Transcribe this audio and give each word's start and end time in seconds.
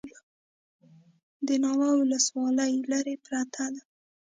د 1.47 1.49
ناوه 1.63 1.89
ولسوالۍ 1.99 2.73
لیرې 2.89 3.15
ده 3.53 3.65